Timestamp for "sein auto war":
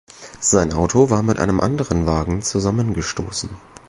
0.39-1.21